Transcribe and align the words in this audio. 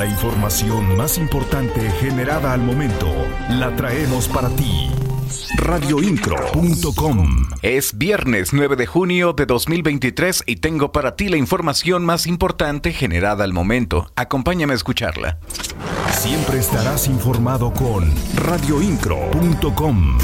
La 0.00 0.06
información 0.06 0.96
más 0.96 1.18
importante 1.18 1.90
generada 2.00 2.54
al 2.54 2.62
momento 2.62 3.06
la 3.50 3.76
traemos 3.76 4.28
para 4.28 4.48
ti. 4.48 4.88
Radioincro.com 5.58 7.44
Es 7.60 7.98
viernes 7.98 8.54
9 8.54 8.76
de 8.76 8.86
junio 8.86 9.34
de 9.34 9.44
2023 9.44 10.44
y 10.46 10.56
tengo 10.56 10.90
para 10.90 11.16
ti 11.16 11.28
la 11.28 11.36
información 11.36 12.06
más 12.06 12.26
importante 12.26 12.94
generada 12.94 13.44
al 13.44 13.52
momento. 13.52 14.10
Acompáñame 14.16 14.72
a 14.72 14.76
escucharla. 14.76 15.38
Siempre 16.12 16.60
estarás 16.60 17.06
informado 17.06 17.70
con 17.70 18.10
radioincro.com. 18.36 20.16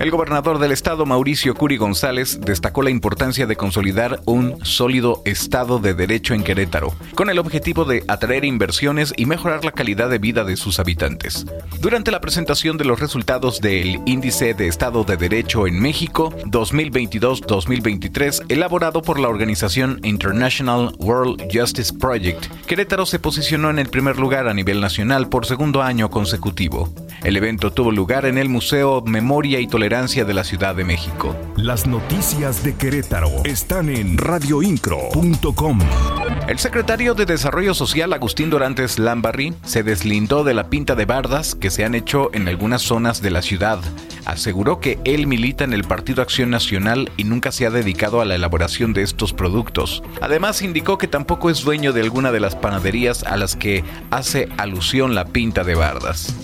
El 0.00 0.10
gobernador 0.10 0.58
del 0.58 0.72
estado, 0.72 1.04
Mauricio 1.04 1.54
Curi 1.54 1.76
González, 1.76 2.40
destacó 2.40 2.82
la 2.82 2.88
importancia 2.88 3.46
de 3.46 3.56
consolidar 3.56 4.22
un 4.24 4.64
sólido 4.64 5.20
Estado 5.26 5.78
de 5.78 5.92
Derecho 5.92 6.32
en 6.32 6.42
Querétaro, 6.42 6.94
con 7.14 7.28
el 7.28 7.38
objetivo 7.38 7.84
de 7.84 8.02
atraer 8.08 8.46
inversiones 8.46 9.12
y 9.18 9.26
mejorar 9.26 9.62
la 9.62 9.72
calidad 9.72 10.08
de 10.08 10.16
vida 10.16 10.44
de 10.44 10.56
sus 10.56 10.80
habitantes. 10.80 11.44
Durante 11.80 12.10
la 12.10 12.22
presentación 12.22 12.78
de 12.78 12.86
los 12.86 12.98
resultados 12.98 13.60
del 13.60 14.00
Índice 14.06 14.54
de 14.54 14.68
Estado 14.68 15.04
de 15.04 15.18
Derecho 15.18 15.66
en 15.66 15.78
México 15.78 16.32
2022-2023, 16.46 18.46
elaborado 18.48 19.02
por 19.02 19.20
la 19.20 19.28
organización 19.28 20.00
International 20.02 20.94
World 20.96 21.42
Justice 21.52 21.92
Project, 21.92 22.46
Querétaro 22.64 23.04
se 23.04 23.18
posicionó 23.18 23.68
en 23.68 23.78
el 23.78 23.90
primer 23.90 24.18
lugar 24.18 24.48
a 24.48 24.54
nivel 24.54 24.80
nacional 24.80 25.28
por 25.28 25.44
segundo 25.44 25.82
año 25.82 26.08
consecutivo. 26.08 26.88
El 27.22 27.36
evento 27.36 27.70
tuvo 27.70 27.92
lugar 27.92 28.24
en 28.24 28.38
el 28.38 28.48
Museo 28.48 29.02
Memoria 29.02 29.60
y 29.60 29.66
Tolerancia 29.66 30.24
de 30.24 30.32
la 30.32 30.42
Ciudad 30.42 30.74
de 30.74 30.84
México. 30.84 31.36
Las 31.54 31.86
noticias 31.86 32.64
de 32.64 32.74
Querétaro 32.74 33.30
están 33.44 33.90
en 33.90 34.16
radioincro.com. 34.16 35.80
El 36.48 36.58
secretario 36.58 37.14
de 37.14 37.26
Desarrollo 37.26 37.74
Social, 37.74 38.14
Agustín 38.14 38.48
Dorantes 38.48 38.98
Lambarri, 38.98 39.52
se 39.64 39.82
deslindó 39.82 40.44
de 40.44 40.54
la 40.54 40.70
pinta 40.70 40.94
de 40.94 41.04
bardas 41.04 41.54
que 41.54 41.68
se 41.68 41.84
han 41.84 41.94
hecho 41.94 42.30
en 42.32 42.48
algunas 42.48 42.80
zonas 42.80 43.20
de 43.20 43.30
la 43.30 43.42
ciudad. 43.42 43.80
Aseguró 44.24 44.80
que 44.80 44.98
él 45.04 45.26
milita 45.26 45.64
en 45.64 45.74
el 45.74 45.84
Partido 45.84 46.22
Acción 46.22 46.48
Nacional 46.48 47.12
y 47.18 47.24
nunca 47.24 47.52
se 47.52 47.66
ha 47.66 47.70
dedicado 47.70 48.22
a 48.22 48.24
la 48.24 48.34
elaboración 48.34 48.94
de 48.94 49.02
estos 49.02 49.34
productos. 49.34 50.02
Además, 50.22 50.62
indicó 50.62 50.96
que 50.96 51.06
tampoco 51.06 51.50
es 51.50 51.64
dueño 51.64 51.92
de 51.92 52.00
alguna 52.00 52.32
de 52.32 52.40
las 52.40 52.56
panaderías 52.56 53.24
a 53.24 53.36
las 53.36 53.56
que 53.56 53.84
hace 54.10 54.48
alusión 54.56 55.14
la 55.14 55.26
pinta 55.26 55.64
de 55.64 55.74
bardas 55.74 56.34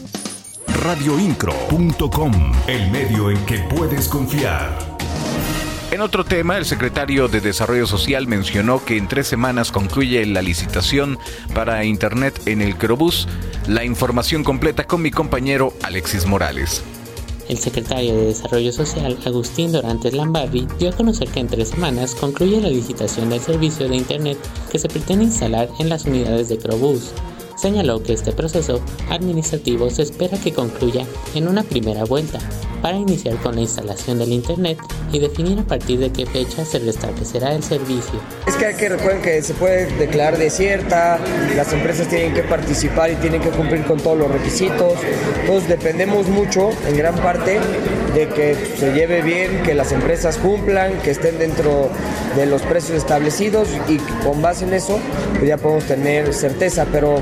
radioincro.com, 0.86 2.32
el 2.68 2.92
medio 2.92 3.28
en 3.28 3.44
que 3.44 3.58
puedes 3.58 4.06
confiar. 4.06 4.78
En 5.90 6.00
otro 6.00 6.24
tema, 6.24 6.58
el 6.58 6.64
secretario 6.64 7.26
de 7.26 7.40
Desarrollo 7.40 7.88
Social 7.88 8.28
mencionó 8.28 8.84
que 8.84 8.96
en 8.96 9.08
tres 9.08 9.26
semanas 9.26 9.72
concluye 9.72 10.24
la 10.26 10.42
licitación 10.42 11.18
para 11.52 11.84
Internet 11.84 12.40
en 12.46 12.62
el 12.62 12.76
Crobús. 12.76 13.26
La 13.66 13.84
información 13.84 14.44
completa 14.44 14.84
con 14.84 15.02
mi 15.02 15.10
compañero 15.10 15.72
Alexis 15.82 16.24
Morales. 16.24 16.84
El 17.48 17.58
secretario 17.58 18.14
de 18.14 18.26
Desarrollo 18.26 18.70
Social, 18.70 19.18
Agustín 19.26 19.72
Dorantes 19.72 20.14
Lambarri, 20.14 20.68
dio 20.78 20.90
a 20.90 20.92
conocer 20.92 21.26
que 21.30 21.40
en 21.40 21.48
tres 21.48 21.70
semanas 21.70 22.14
concluye 22.14 22.60
la 22.60 22.68
licitación 22.68 23.30
del 23.30 23.40
servicio 23.40 23.88
de 23.88 23.96
Internet 23.96 24.38
que 24.70 24.78
se 24.78 24.88
pretende 24.88 25.24
instalar 25.24 25.68
en 25.80 25.88
las 25.88 26.04
unidades 26.04 26.48
de 26.48 26.58
Crobús 26.58 27.10
señaló 27.56 28.02
que 28.02 28.12
este 28.12 28.32
proceso 28.32 28.80
administrativo 29.10 29.90
se 29.90 30.02
espera 30.02 30.38
que 30.38 30.52
concluya 30.52 31.04
en 31.34 31.48
una 31.48 31.62
primera 31.62 32.04
vuelta 32.04 32.38
para 32.82 32.96
iniciar 32.96 33.36
con 33.36 33.54
la 33.54 33.62
instalación 33.62 34.18
del 34.18 34.32
Internet 34.32 34.78
y 35.12 35.18
definir 35.18 35.58
a 35.58 35.62
partir 35.62 35.98
de 35.98 36.10
qué 36.10 36.26
fecha 36.26 36.64
se 36.64 36.78
restablecerá 36.78 37.54
el 37.54 37.62
servicio. 37.62 38.20
Es 38.46 38.54
que 38.56 38.66
hay 38.66 38.74
que 38.74 38.88
recuerden 38.88 39.22
que 39.22 39.42
se 39.42 39.54
puede 39.54 39.86
declarar 39.96 40.38
desierta, 40.38 41.18
las 41.56 41.72
empresas 41.72 42.08
tienen 42.08 42.34
que 42.34 42.42
participar 42.42 43.10
y 43.10 43.14
tienen 43.16 43.40
que 43.40 43.50
cumplir 43.50 43.84
con 43.84 43.98
todos 43.98 44.18
los 44.18 44.30
requisitos, 44.30 44.94
entonces 45.40 45.68
dependemos 45.68 46.28
mucho 46.28 46.70
en 46.88 46.96
gran 46.96 47.14
parte 47.16 47.58
de 48.14 48.28
que 48.28 48.56
se 48.78 48.92
lleve 48.92 49.22
bien, 49.22 49.62
que 49.62 49.74
las 49.74 49.92
empresas 49.92 50.36
cumplan, 50.38 50.92
que 51.02 51.10
estén 51.10 51.38
dentro 51.38 51.90
de 52.36 52.46
los 52.46 52.62
precios 52.62 52.98
establecidos 52.98 53.68
y 53.88 53.98
con 54.24 54.42
base 54.42 54.64
en 54.64 54.74
eso 54.74 54.98
pues 55.34 55.48
ya 55.48 55.56
podemos 55.56 55.84
tener 55.84 56.32
certeza, 56.32 56.86
pero 56.90 57.20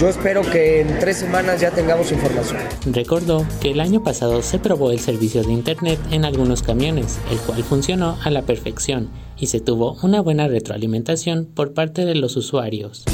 yo 0.00 0.08
espero 0.08 0.42
que 0.42 0.80
en 0.80 0.98
tres 0.98 1.18
semanas 1.18 1.60
ya 1.60 1.70
tengamos 1.70 2.12
información. 2.12 2.58
Recordó 2.86 3.46
que 3.60 3.70
el 3.70 3.80
año 3.80 4.02
pasado 4.02 4.42
se 4.42 4.58
probó 4.58 4.90
el 4.90 5.00
servicio 5.00 5.42
de 5.42 5.52
Internet 5.52 5.98
en 6.10 6.24
algunos 6.24 6.62
camiones, 6.62 7.18
el 7.30 7.38
cual 7.38 7.62
funcionó 7.64 8.18
a 8.22 8.30
la 8.30 8.42
perfección 8.42 9.08
y 9.38 9.46
se 9.46 9.60
tuvo 9.60 9.96
una 10.02 10.20
buena 10.20 10.48
retroalimentación 10.48 11.46
por 11.46 11.74
parte 11.74 12.04
de 12.04 12.14
los 12.14 12.36
usuarios 12.36 13.04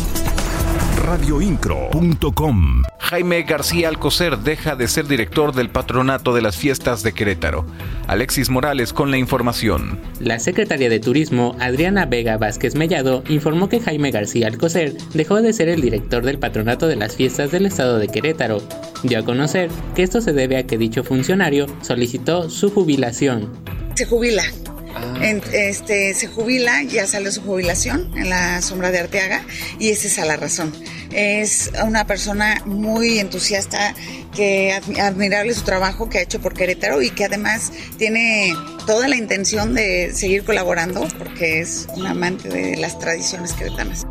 radioincro.com. 1.03 2.83
Jaime 2.99 3.43
García 3.43 3.89
Alcocer 3.89 4.39
deja 4.39 4.77
de 4.77 4.87
ser 4.87 5.09
director 5.09 5.53
del 5.53 5.69
patronato 5.69 6.33
de 6.33 6.43
las 6.43 6.57
fiestas 6.57 7.03
de 7.03 7.13
Querétaro. 7.13 7.67
Alexis 8.07 8.49
Morales 8.51 8.93
con 8.93 9.11
la 9.11 9.19
información. 9.19 9.99
La 10.21 10.39
secretaria 10.39 10.89
de 10.89 11.01
Turismo, 11.01 11.57
Adriana 11.59 12.07
Vega 12.07 12.39
Vázquez 12.39 12.77
Mellado, 12.77 13.25
informó 13.29 13.69
que 13.69 13.81
Jaime 13.81 14.13
García 14.13 14.47
Alcocer 14.47 14.97
dejó 15.13 15.43
de 15.43 15.53
ser 15.53 15.69
el 15.69 15.81
director 15.81 16.25
del 16.25 16.39
patronato 16.39 16.87
de 16.87 16.97
las 16.97 17.17
fiestas 17.17 17.51
del 17.51 17.67
estado 17.67 17.99
de 17.99 18.09
Querétaro. 18.09 18.63
Dio 19.03 19.19
a 19.19 19.25
conocer 19.25 19.71
que 19.97 20.05
esto 20.05 20.21
se 20.21 20.33
debe 20.33 20.57
a 20.57 20.67
que 20.67 20.79
dicho 20.79 21.03
funcionario 21.03 21.67
solicitó 21.83 22.49
su 22.49 22.71
jubilación. 22.71 23.51
Se 23.95 24.07
jubila 24.07 24.45
Ah. 25.23 25.41
este, 25.53 26.15
se 26.15 26.27
jubila, 26.27 26.83
ya 26.83 27.07
sale 27.07 27.31
su 27.31 27.43
jubilación 27.43 28.11
en 28.17 28.31
la 28.31 28.61
sombra 28.63 28.91
de 28.91 28.99
Arteaga 28.99 29.45
y 29.79 29.91
esa 29.91 30.09
es 30.09 30.27
la 30.27 30.37
razón. 30.37 30.73
Es 31.13 31.71
una 31.85 32.07
persona 32.07 32.63
muy 32.65 33.19
entusiasta, 33.19 33.95
que 34.35 34.73
admirable 34.73 35.53
su 35.55 35.63
trabajo 35.63 36.09
que 36.09 36.19
ha 36.19 36.23
hecho 36.23 36.41
por 36.41 36.55
Querétaro 36.55 37.03
y 37.03 37.11
que 37.11 37.27
además 37.27 37.71
tiene 37.99 38.55
toda 38.87 39.07
la 39.07 39.17
intención 39.17 39.75
de 39.75 40.13
seguir 40.15 40.45
colaborando 40.45 41.07
porque 41.19 41.61
es 41.61 41.87
un 41.95 42.07
amante 42.07 42.49
de 42.49 42.77
las 42.77 42.99
tradiciones 42.99 43.53
queretanas. 43.53 44.07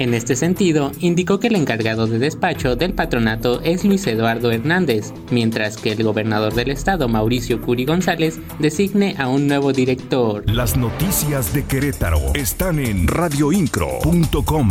En 0.00 0.14
este 0.14 0.34
sentido, 0.34 0.92
indicó 0.98 1.40
que 1.40 1.48
el 1.48 1.56
encargado 1.56 2.06
de 2.06 2.18
despacho 2.18 2.74
del 2.74 2.94
patronato 2.94 3.60
es 3.60 3.84
Luis 3.84 4.06
Eduardo 4.06 4.50
Hernández, 4.50 5.12
mientras 5.30 5.76
que 5.76 5.92
el 5.92 6.02
gobernador 6.02 6.54
del 6.54 6.70
estado, 6.70 7.06
Mauricio 7.06 7.60
Curi 7.60 7.84
González, 7.84 8.38
designe 8.58 9.14
a 9.18 9.28
un 9.28 9.46
nuevo 9.46 9.74
director. 9.74 10.42
Las 10.48 10.74
noticias 10.78 11.52
de 11.52 11.66
Querétaro 11.66 12.32
están 12.32 12.78
en 12.78 13.08
radioincro.com. 13.08 14.70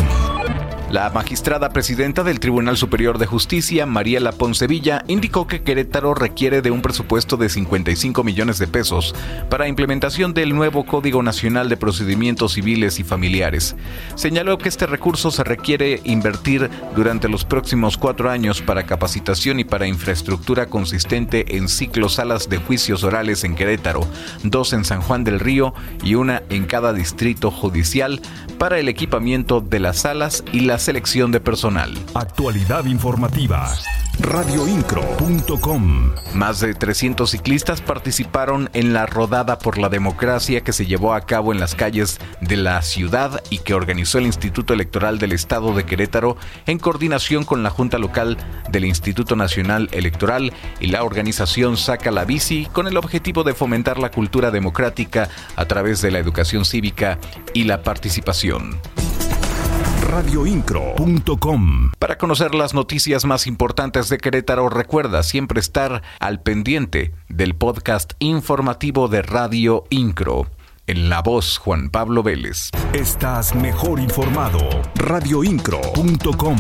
La 0.92 1.12
magistrada 1.12 1.70
presidenta 1.70 2.24
del 2.24 2.40
Tribunal 2.40 2.76
Superior 2.76 3.20
de 3.20 3.28
Justicia, 3.28 3.86
Mariela 3.86 4.32
Poncevilla, 4.32 5.04
indicó 5.08 5.46
que 5.46 5.62
Querétaro 5.62 6.16
requiere 6.16 6.64
de 6.64 6.72
un 6.72 6.82
presupuesto 6.82 7.38
de 7.38 7.48
55 7.48 8.24
millones 8.24 8.58
de 8.58 8.66
pesos 8.66 9.14
para 9.52 9.68
implementación 9.68 10.34
del 10.34 10.56
nuevo 10.56 10.88
Código 10.88 11.22
Nacional 11.22 11.70
de 11.70 11.78
Procedimientos 11.78 12.54
Civiles 12.54 13.00
y 13.00 13.04
Familiares. 13.04 13.76
Señaló 14.16 14.58
que 14.58 14.68
este 14.68 14.88
recurso 14.88 15.30
se 15.30 15.44
requiere 15.44 16.02
invertir 16.06 16.72
durante 16.96 17.30
los 17.30 17.46
próximos 17.46 17.96
cuatro 17.96 18.32
años 18.32 18.64
para 18.64 18.88
capacitación 18.88 19.60
y 19.60 19.66
para 19.66 19.86
infraestructura 19.86 20.70
consistente 20.70 21.56
en 21.56 21.68
ciclos 21.68 22.16
salas 22.16 22.50
de 22.50 22.58
juicios 22.58 23.04
orales 23.04 23.44
en 23.44 23.54
Querétaro, 23.54 24.08
dos 24.44 24.74
en 24.74 24.84
San 24.84 25.02
Juan 25.02 25.24
del 25.24 25.40
Río 25.40 25.76
y 26.04 26.16
una 26.16 26.42
en 26.50 26.66
cada 26.66 26.94
distrito 26.94 27.52
judicial 27.52 28.22
para 28.58 28.80
el 28.80 28.90
equipamiento 28.90 29.62
de 29.62 29.80
las 29.80 30.00
salas 30.00 30.44
y 30.52 30.62
las 30.62 30.79
selección 30.80 31.32
de 31.32 31.40
personal. 31.40 31.94
Actualidad 32.14 32.86
informativa. 32.86 33.70
Radioincro.com. 34.20 36.12
Más 36.34 36.60
de 36.60 36.74
300 36.74 37.30
ciclistas 37.30 37.82
participaron 37.82 38.70
en 38.74 38.94
la 38.94 39.06
Rodada 39.06 39.60
por 39.60 39.78
la 39.78 39.88
Democracia 39.88 40.62
que 40.62 40.74
se 40.74 40.86
llevó 40.86 41.14
a 41.14 41.22
cabo 41.22 41.54
en 41.54 41.60
las 41.60 41.74
calles 41.74 42.20
de 42.42 42.58
la 42.58 42.82
ciudad 42.82 43.42
y 43.50 43.60
que 43.60 43.74
organizó 43.74 44.18
el 44.18 44.26
Instituto 44.26 44.74
Electoral 44.74 45.20
del 45.20 45.32
Estado 45.32 45.74
de 45.74 45.86
Querétaro 45.86 46.36
en 46.66 46.80
coordinación 46.80 47.46
con 47.46 47.64
la 47.64 47.70
Junta 47.70 47.98
Local 47.98 48.38
del 48.70 48.86
Instituto 48.86 49.36
Nacional 49.36 49.88
Electoral 49.94 50.54
y 50.82 50.88
la 50.88 51.04
organización 51.04 51.78
Saca 51.78 52.12
la 52.12 52.26
Bici 52.26 52.68
con 52.74 52.88
el 52.88 52.98
objetivo 52.98 53.44
de 53.44 53.54
fomentar 53.54 54.00
la 54.00 54.12
cultura 54.12 54.52
democrática 54.52 55.30
a 55.56 55.66
través 55.66 56.02
de 56.02 56.12
la 56.12 56.20
educación 56.20 56.66
cívica 56.66 57.20
y 57.54 57.64
la 57.64 57.84
participación 57.84 58.80
radioincro.com. 60.22 61.92
Para 61.98 62.18
conocer 62.18 62.54
las 62.54 62.74
noticias 62.74 63.24
más 63.24 63.48
importantes 63.48 64.10
de 64.10 64.18
Querétaro, 64.18 64.68
recuerda 64.68 65.24
siempre 65.24 65.62
estar 65.62 66.04
al 66.20 66.42
pendiente 66.42 67.14
del 67.30 67.56
podcast 67.56 68.12
informativo 68.20 69.08
de 69.08 69.22
Radio 69.22 69.86
Incro. 69.90 70.48
En 70.88 71.08
la 71.08 71.22
voz 71.22 71.58
Juan 71.58 71.90
Pablo 71.90 72.22
Vélez. 72.22 72.70
Estás 72.92 73.56
mejor 73.56 74.02
informado. 74.02 74.60
radioincro.com. 74.96 76.58